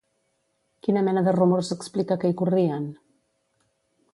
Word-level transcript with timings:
Quina 0.87 1.03
mena 1.07 1.23
de 1.27 1.33
rumors 1.35 1.69
explica 1.77 2.19
que 2.25 2.33
hi 2.33 2.35
corrien? 2.41 2.89